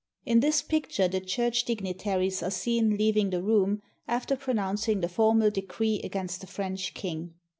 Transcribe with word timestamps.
In 0.25 0.39
this 0.39 0.63
picture 0.63 1.07
the 1.07 1.19
Church 1.21 1.63
dignitaries 1.63 2.41
are 2.41 2.49
seen 2.49 2.97
leaving 2.97 3.29
the 3.29 3.43
room 3.43 3.83
after 4.07 4.35
pronouncing 4.35 4.99
the 4.99 5.07
formal 5.07 5.51
decree 5.51 6.01
against 6.03 6.41
the 6.41 6.47
French 6.47 6.95
king. 6.95 7.35